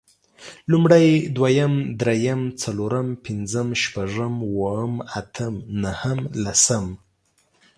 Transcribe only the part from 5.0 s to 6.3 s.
اتم نهم،